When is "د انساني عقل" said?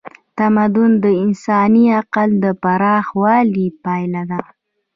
1.03-2.29